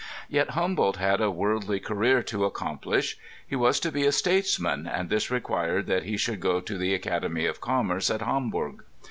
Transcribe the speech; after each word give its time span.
Yet 0.29 0.49
Humboldt 0.57 0.95
had 0.97 1.21
a 1.21 1.29
worlaly 1.29 1.79
career 1.79 2.23
to 2.23 2.43
accomplish. 2.45 3.19
He 3.45 3.55
was 3.55 3.79
to 3.81 3.91
be 3.91 4.03
a 4.07 4.11
statesman, 4.11 4.87
and 4.87 5.11
this 5.11 5.29
required 5.29 5.85
that 5.85 6.05
he 6.05 6.17
should 6.17 6.39
go 6.39 6.59
to 6.59 6.75
the 6.75 6.95
Academy 6.95 7.45
of 7.45 7.61
Commerce 7.61 8.09
at 8.09 8.21
Hamourg. 8.21 8.81